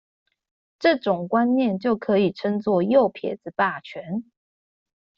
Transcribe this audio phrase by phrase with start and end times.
[0.79, 4.23] 這種觀念就可以稱作「右撇子霸權」